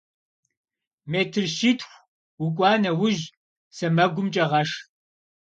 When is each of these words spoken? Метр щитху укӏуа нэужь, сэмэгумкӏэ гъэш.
Метр 1.11 1.45
щитху 1.55 1.91
укӏуа 2.43 2.71
нэужь, 2.81 3.23
сэмэгумкӏэ 3.75 4.45
гъэш. 4.51 4.71